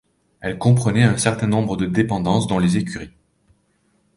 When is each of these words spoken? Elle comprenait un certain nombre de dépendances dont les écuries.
Elle 0.39 0.57
comprenait 0.57 1.03
un 1.03 1.15
certain 1.17 1.45
nombre 1.45 1.77
de 1.77 1.85
dépendances 1.85 2.47
dont 2.47 2.57
les 2.57 2.75
écuries. 2.75 3.13